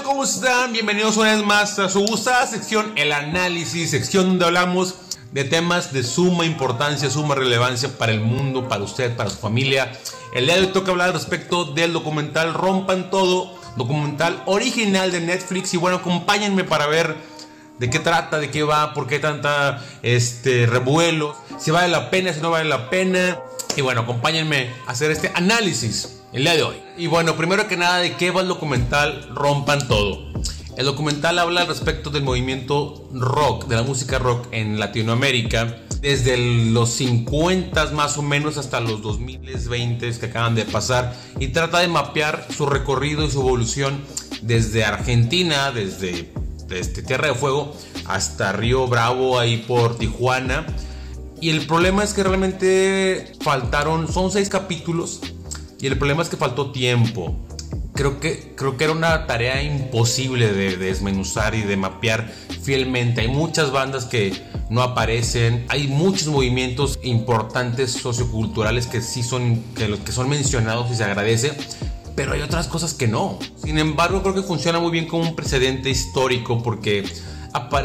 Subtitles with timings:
[0.00, 0.04] tal?
[0.04, 0.72] ¿Cómo están?
[0.72, 4.94] Bienvenidos una vez más a su gustada sección, el análisis, sección donde hablamos
[5.32, 9.92] de temas de suma importancia, suma relevancia para el mundo, para usted, para su familia.
[10.34, 15.74] El día de hoy toca hablar respecto del documental Rompan Todo, documental original de Netflix.
[15.74, 17.16] Y bueno, acompáñenme para ver
[17.78, 22.32] de qué trata, de qué va, por qué tanta este, revuelo, si vale la pena,
[22.32, 23.38] si no vale la pena.
[23.76, 26.76] Y bueno, acompáñenme a hacer este análisis el día de hoy.
[26.96, 30.30] Y bueno, primero que nada, ¿de qué va el documental Rompan Todo?
[30.76, 36.36] El documental habla respecto del movimiento rock, de la música rock en Latinoamérica, desde
[36.70, 41.88] los 50 más o menos hasta los 2020 que acaban de pasar, y trata de
[41.88, 44.00] mapear su recorrido y su evolución
[44.42, 46.32] desde Argentina, desde,
[46.66, 47.74] desde Tierra de Fuego,
[48.06, 50.66] hasta Río Bravo, ahí por Tijuana.
[51.42, 55.20] Y el problema es que realmente faltaron, son seis capítulos,
[55.80, 57.36] y el problema es que faltó tiempo.
[57.94, 63.22] Creo que, creo que era una tarea imposible de, desmenuzar y de mapear fielmente.
[63.22, 64.32] Hay muchas bandas que
[64.68, 70.94] no aparecen, hay muchos movimientos importantes socioculturales que sí son, que, que son mencionados y
[70.94, 71.52] se agradece,
[72.14, 73.38] pero hay otras cosas que no.
[73.62, 77.04] Sin embargo, creo que funciona muy bien como un precedente histórico porque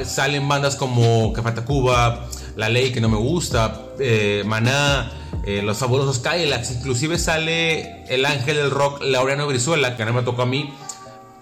[0.06, 5.12] salen bandas como Café Tacuba, La Ley que no me gusta, eh, Maná,
[5.46, 6.72] eh, los fabulosos Cadillacs.
[6.72, 10.74] Inclusive sale el ángel del rock Laureano Brizuela, que no me tocó a mí.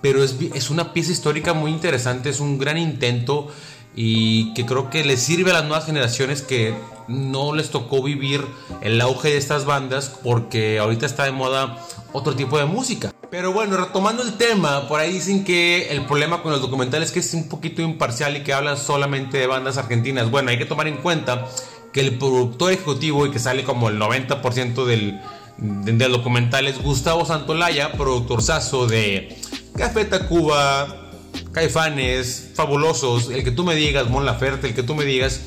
[0.01, 3.47] Pero es, es una pieza histórica muy interesante, es un gran intento
[3.95, 6.75] y que creo que le sirve a las nuevas generaciones que
[7.07, 8.45] no les tocó vivir
[8.81, 11.77] el auge de estas bandas porque ahorita está de moda
[12.11, 13.11] otro tipo de música.
[13.29, 17.13] Pero bueno, retomando el tema, por ahí dicen que el problema con los documentales es
[17.13, 20.29] que es un poquito imparcial y que hablan solamente de bandas argentinas.
[20.29, 21.47] Bueno, hay que tomar en cuenta
[21.93, 25.21] que el productor ejecutivo y que sale como el 90% del,
[25.57, 29.37] del documental es Gustavo Santolaya, productor sazo de
[29.77, 31.11] Café Tacuba,
[31.51, 35.39] Caifanes, Fabulosos, el que tú me digas, Mon Laferte, el que tú me digas,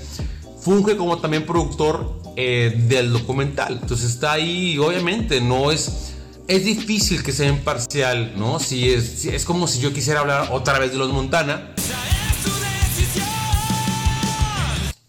[0.61, 3.81] funge como también productor eh, del documental.
[3.83, 6.13] Entonces está ahí, obviamente, no es...
[6.49, 8.61] Es difícil que sea imparcial, ¿no?
[8.61, 11.75] Si es, es como si yo quisiera hablar otra vez de los Montana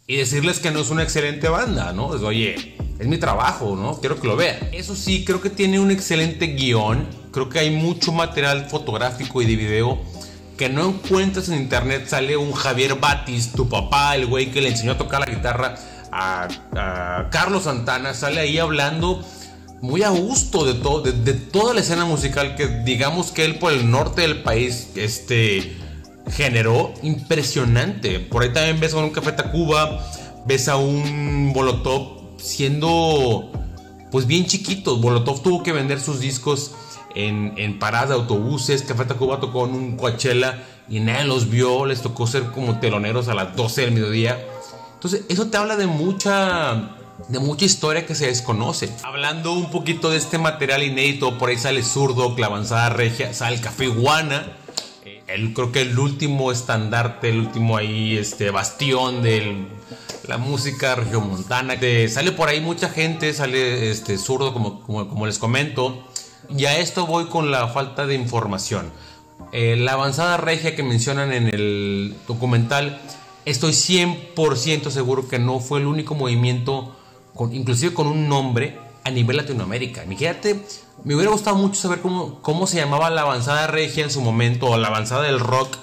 [0.09, 2.07] y decirles que no es una excelente banda, ¿no?
[2.07, 3.99] Oye, es mi trabajo, ¿no?
[3.99, 4.57] Quiero que lo vean.
[4.71, 7.05] Eso sí, creo que tiene un excelente guion.
[7.31, 10.01] Creo que hay mucho material fotográfico y de video
[10.57, 12.07] que no encuentras en internet.
[12.07, 15.75] Sale un Javier Batis, tu papá, el güey que le enseñó a tocar la guitarra
[16.09, 18.13] a, Carlos Santana.
[18.13, 19.21] Sale ahí hablando
[19.81, 23.59] muy a gusto de, todo, de, de toda la escena musical que digamos que él
[23.59, 25.77] por el norte del país, este
[26.31, 28.19] generó impresionante.
[28.19, 30.05] Por ahí también ves a un Café Tacuba,
[30.45, 33.51] ves a un Bolotov siendo
[34.11, 35.01] pues bien chiquitos.
[35.01, 36.71] Bolotov tuvo que vender sus discos
[37.15, 38.83] en, en paradas de autobuses.
[38.83, 41.85] Café Tacuba tocó en un Coachella y nadie los vio.
[41.85, 44.39] Les tocó ser como teloneros a las 12 del mediodía.
[44.95, 46.93] Entonces, eso te habla de mucha
[47.29, 48.93] de mucha historia que se desconoce.
[49.03, 53.59] Hablando un poquito de este material inédito, por ahí sale Zurdo, la avanzada regia, sale
[53.59, 54.45] Café Iguana
[55.27, 59.67] el, creo que el último estandarte, el último ahí, este, bastión de
[60.27, 61.75] la música regiomontana.
[62.09, 66.03] sale por ahí mucha gente, sale este, zurdo, como, como, les comento.
[66.49, 68.91] Y a esto voy con la falta de información.
[69.51, 73.01] Eh, la avanzada regia que mencionan en el documental,
[73.45, 76.95] estoy 100% seguro que no fue el único movimiento,
[77.33, 78.77] con, inclusive con un nombre,
[79.07, 80.03] a nivel Latinoamérica.
[80.07, 80.61] Fíjate,
[81.03, 84.67] me hubiera gustado mucho saber cómo, cómo se llamaba la avanzada regia en su momento,
[84.67, 85.77] o la avanzada del rock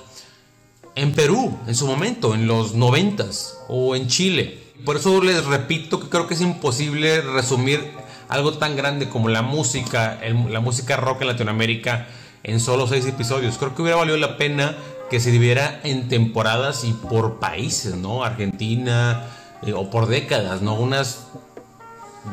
[0.94, 4.62] en Perú, en su momento, en los noventas, o en Chile.
[4.84, 7.80] Por eso les repito que creo que es imposible resumir
[8.28, 10.20] algo tan grande como la música,
[10.50, 12.06] la música rock en Latinoamérica
[12.42, 13.56] en solo seis episodios.
[13.56, 14.76] Creo que hubiera valido la pena
[15.10, 18.22] que se dividiera en temporadas y por países, ¿no?
[18.22, 19.26] Argentina,
[19.62, 20.74] eh, o por décadas, ¿no?
[20.74, 21.28] Unas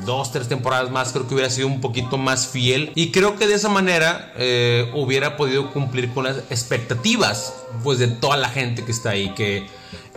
[0.06, 3.48] dos, tres temporadas más, creo que hubiera sido un poquito más fiel y creo que
[3.48, 7.54] de esa manera eh, hubiera podido cumplir con las expectativas
[7.84, 9.68] pues de toda la gente que está ahí, que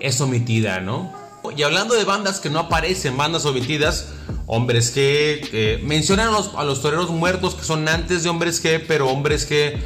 [0.00, 1.12] es omitida, ¿no?
[1.56, 4.08] Y hablando de bandas que no aparecen, bandas omitidas,
[4.46, 8.80] hombres que mencionan a los, a los toreros muertos que son antes de hombres que,
[8.80, 9.78] pero hombres que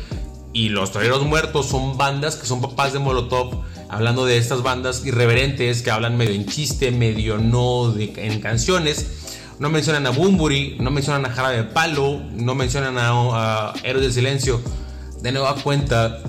[0.52, 5.04] y los toreros muertos son bandas que son papás de Molotov hablando de estas bandas
[5.04, 9.27] irreverentes que hablan medio en chiste, medio no en canciones
[9.60, 14.60] no mencionan a Bumburi, no mencionan a Jarabe Palo, no mencionan a, Héroes del Silencio.
[15.22, 16.22] De nueva cuenta,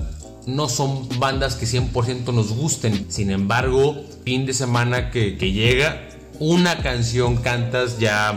[0.46, 3.06] no son bandas que 100% nos gusten.
[3.10, 6.08] Sin embargo, fin de semana que, llega,
[6.40, 8.36] una canción cantas ya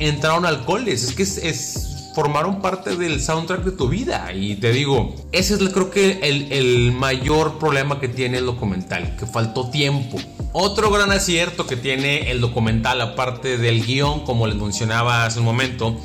[0.00, 1.04] entraron alcoholes.
[1.04, 4.32] Es que es, formaron parte del soundtrack de tu vida.
[4.34, 9.16] Y te digo, ese es creo que el, el mayor problema que tiene el documental,
[9.16, 10.18] que faltó tiempo.
[10.60, 15.44] Otro gran acierto que tiene el documental, aparte del guion, como les mencionaba hace un
[15.44, 15.96] momento,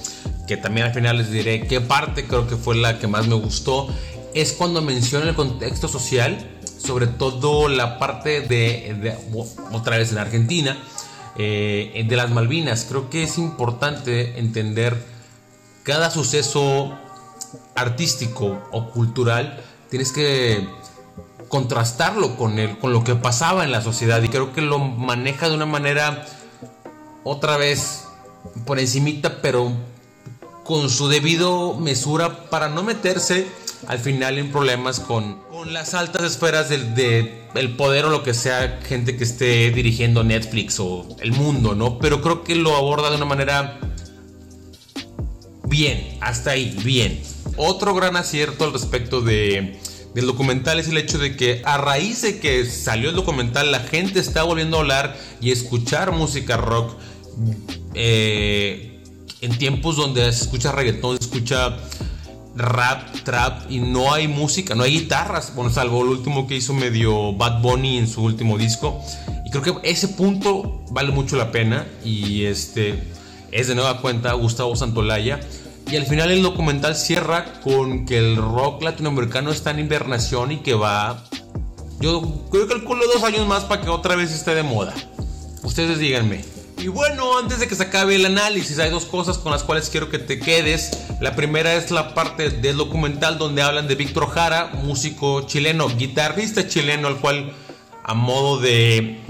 [0.45, 3.33] que también al final les diré qué parte creo que fue la que más me
[3.33, 3.87] gustó,
[4.35, 6.37] es cuando menciona el contexto social,
[6.77, 9.17] sobre todo la parte de,
[9.71, 10.77] otra vez en Argentina,
[11.35, 12.85] eh, de las Malvinas.
[12.87, 15.03] Creo que es importante entender
[15.81, 16.93] cada suceso
[17.73, 20.67] artístico o cultural, tienes que
[21.53, 25.49] contrastarlo con, el, con lo que pasaba en la sociedad y creo que lo maneja
[25.49, 26.25] de una manera
[27.23, 28.05] otra vez
[28.65, 29.71] por encimita pero
[30.63, 33.45] con su debido mesura para no meterse
[33.85, 38.23] al final en problemas con, con las altas esferas del de, el poder o lo
[38.23, 41.99] que sea gente que esté dirigiendo Netflix o el mundo, ¿no?
[41.99, 43.79] Pero creo que lo aborda de una manera
[45.65, 47.21] bien, hasta ahí, bien.
[47.57, 49.79] Otro gran acierto al respecto de,
[50.13, 53.79] del documental es el hecho de que a raíz de que salió el documental la
[53.79, 56.95] gente está volviendo a hablar y escuchar música rock.
[57.95, 59.01] Eh,
[59.41, 61.77] en tiempos donde se escucha reggaetón, se escucha
[62.55, 66.73] rap, trap y no hay música, no hay guitarras, bueno, salvo el último que hizo
[66.73, 69.01] medio Bad Bunny en su último disco.
[69.45, 73.03] Y creo que ese punto vale mucho la pena y este
[73.51, 75.39] es de nueva cuenta Gustavo Santolaya.
[75.93, 80.57] Y al final el documental cierra con que el rock latinoamericano está en invernación y
[80.57, 81.23] que va,
[81.99, 84.95] yo que calculo dos años más para que otra vez esté de moda.
[85.61, 86.43] Ustedes díganme.
[86.79, 89.91] Y bueno, antes de que se acabe el análisis, hay dos cosas con las cuales
[89.91, 90.97] quiero que te quedes.
[91.21, 96.67] La primera es la parte del documental donde hablan de Víctor Jara, músico chileno, guitarrista
[96.67, 97.53] chileno, al cual
[98.03, 99.21] a modo de,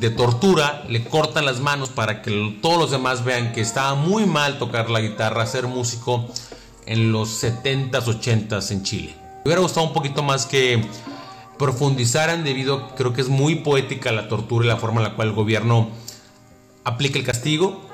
[0.00, 4.24] de, tortura le cortan las manos para que todos los demás vean que estaba muy
[4.24, 6.26] mal tocar la guitarra, ser músico
[6.86, 9.14] en los 70s, 80s en Chile.
[9.44, 10.82] Me hubiera gustado un poquito más que
[11.58, 15.28] profundizaran debido, creo que es muy poética la tortura y la forma en la cual
[15.28, 15.90] el gobierno
[16.84, 17.85] aplica el castigo,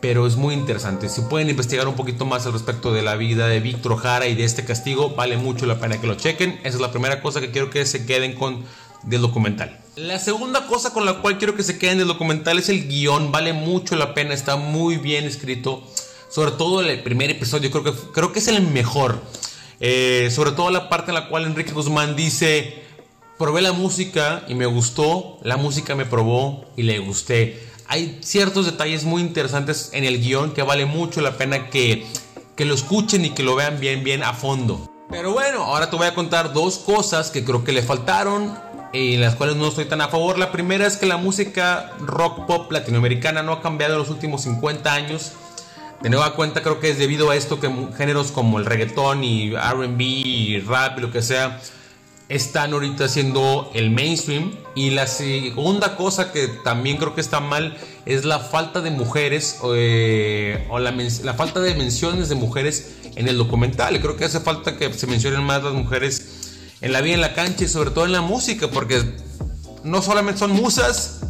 [0.00, 1.08] pero es muy interesante.
[1.08, 4.34] Si pueden investigar un poquito más al respecto de la vida de Víctor Jara y
[4.34, 6.60] de este castigo, vale mucho la pena que lo chequen.
[6.64, 8.64] Esa es la primera cosa que quiero que se queden con
[9.02, 9.78] del documental.
[9.96, 13.32] La segunda cosa con la cual quiero que se queden del documental es el guion.
[13.32, 15.82] Vale mucho la pena, está muy bien escrito.
[16.30, 19.20] Sobre todo el primer episodio, creo que, creo que es el mejor.
[19.80, 22.84] Eh, sobre todo la parte en la cual Enrique Guzmán dice,
[23.36, 27.71] probé la música y me gustó, la música me probó y le gusté.
[27.92, 32.06] Hay ciertos detalles muy interesantes en el guion que vale mucho la pena que,
[32.56, 34.90] que lo escuchen y que lo vean bien, bien a fondo.
[35.10, 38.58] Pero bueno, ahora te voy a contar dos cosas que creo que le faltaron
[38.94, 40.38] y las cuales no estoy tan a favor.
[40.38, 44.40] La primera es que la música rock pop latinoamericana no ha cambiado en los últimos
[44.44, 45.32] 50 años.
[46.00, 49.54] De nueva cuenta creo que es debido a esto que géneros como el reggaetón y
[49.54, 51.60] RB y rap y lo que sea
[52.32, 54.52] están ahorita haciendo el mainstream.
[54.74, 57.76] Y la segunda cosa que también creo que está mal
[58.06, 63.28] es la falta de mujeres eh, o la, la, falta de menciones de mujeres en
[63.28, 64.00] el documental.
[64.00, 67.34] Creo que hace falta que se mencionen más las mujeres en la vida, en la
[67.34, 69.02] cancha y sobre todo en la música, porque
[69.84, 71.20] no solamente son musas,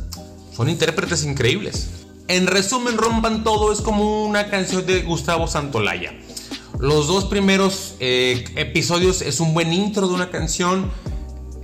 [0.55, 1.89] son intérpretes increíbles.
[2.29, 6.15] En resumen, Rompan Todo es como una canción de Gustavo Santolaya.
[6.82, 10.90] Los dos primeros eh, episodios es un buen intro de una canción.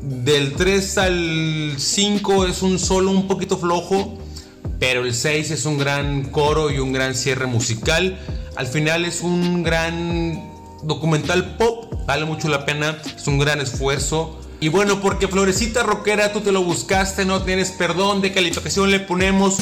[0.01, 4.17] Del 3 al 5 es un solo un poquito flojo.
[4.79, 8.17] Pero el 6 es un gran coro y un gran cierre musical.
[8.55, 10.53] Al final es un gran
[10.85, 11.93] documental pop.
[12.07, 13.03] Vale mucho la pena.
[13.17, 14.39] Es un gran esfuerzo.
[14.61, 18.21] Y bueno, porque Florecita Rockera, tú te lo buscaste, no tienes perdón.
[18.21, 19.57] De calificación le ponemos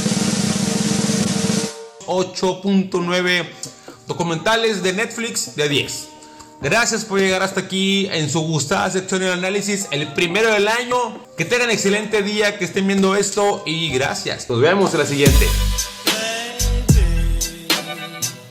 [2.07, 3.47] 8.9
[4.07, 6.09] documentales de Netflix de 10.
[6.61, 11.21] Gracias por llegar hasta aquí en su gustada sección de análisis, el primero del año.
[11.37, 14.49] Que tengan excelente día, que estén viendo esto y gracias.
[14.49, 15.47] Nos vemos en la siguiente.